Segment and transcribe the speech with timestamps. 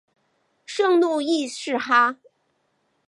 [0.65, 2.17] 圣路易士哈！